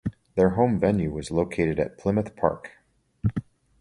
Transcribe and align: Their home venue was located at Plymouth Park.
Their 0.33 0.49
home 0.49 0.79
venue 0.79 1.11
was 1.11 1.29
located 1.29 1.79
at 1.79 1.95
Plymouth 1.99 2.35
Park. 2.35 2.71